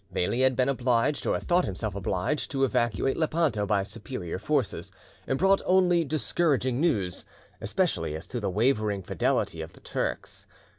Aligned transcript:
Veli 0.11 0.39
had 0.39 0.55
been 0.55 0.67
obliged, 0.67 1.27
or 1.27 1.39
thought 1.39 1.63
himself 1.63 1.93
obliged, 1.93 2.49
to 2.49 2.63
evacuate 2.63 3.17
Lepanto 3.17 3.67
by 3.67 3.83
superior 3.83 4.39
forces, 4.39 4.91
and 5.27 5.37
brought 5.37 5.61
only 5.63 6.03
discouraging 6.03 6.81
news, 6.81 7.23
especially 7.61 8.15
as 8.15 8.25
to 8.25 8.39
the 8.39 8.49
wavering 8.49 9.03
fidelity 9.03 9.61
of 9.61 9.73
the 9.73 9.79
Turks. 9.79 10.47